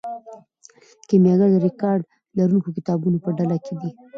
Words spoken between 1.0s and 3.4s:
کیمیاګر د ریکارډ لرونکو کتابونو په